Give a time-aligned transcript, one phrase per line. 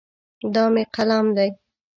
[0.53, 1.49] دا مې قلم دی.